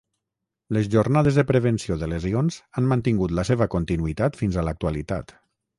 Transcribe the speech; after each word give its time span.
Les 0.77 0.87
jornades 0.95 1.37
de 1.39 1.43
prevenció 1.51 1.97
de 2.05 2.09
lesions 2.15 2.59
han 2.81 2.91
mantingut 2.95 3.39
la 3.43 3.49
seva 3.53 3.71
continuïtat 3.79 4.43
fins 4.45 4.57
a 4.63 4.69
l'actualitat. 4.71 5.41